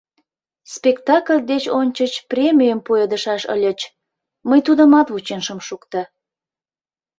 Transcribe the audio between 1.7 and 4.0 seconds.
ончыч премийым пуэдышаш ыльыч,